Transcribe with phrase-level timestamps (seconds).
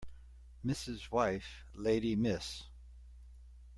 [0.65, 1.11] Mrs.
[1.11, 2.63] wife lady Miss